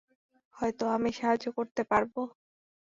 [0.55, 2.13] হয়তো আমি সাহায্য করতে পারব।